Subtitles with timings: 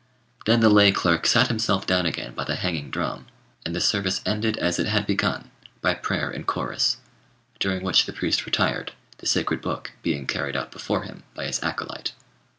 [0.47, 3.27] Then the lay clerk sat himself down again by the hanging drum;
[3.63, 6.97] and the service ended as it had begun, by prayer in chorus,
[7.59, 11.61] during which the priest retired, the sacred book being carried out before him by his
[11.61, 12.13] acolyte.